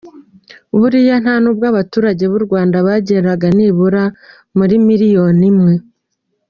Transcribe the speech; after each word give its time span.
Buriya 0.79 1.15
nta 1.23 1.35
n’ubwo 1.41 1.65
abaturage 1.71 2.23
b’u 2.31 2.41
Rwanda 2.45 2.77
bageraga 2.87 3.47
nibura 3.57 4.03
kuri 4.55 4.75
miliyoni 4.87 5.45
imwe. 5.51 5.73